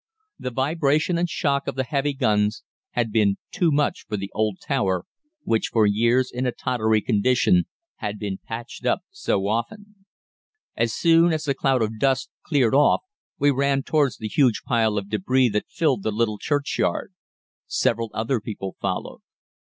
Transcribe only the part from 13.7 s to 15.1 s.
towards the huge pile of